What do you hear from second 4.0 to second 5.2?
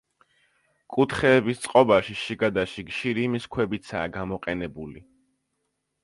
გამოყენებული.